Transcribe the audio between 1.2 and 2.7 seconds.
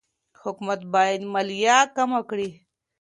مالیه کمه کړي.